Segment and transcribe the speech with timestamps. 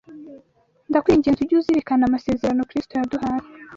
[0.89, 3.45] ndakwinginze ujye uzirikana amasezerano Kristo yaduhaye